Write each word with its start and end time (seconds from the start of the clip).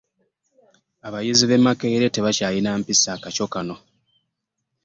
Abayizi 1.07 1.45
be 1.49 1.57
Makerere 1.65 2.07
tebakyalina 2.15 2.69
mpisa 2.79 3.09
akakyo 3.15 3.45
kano! 3.53 3.75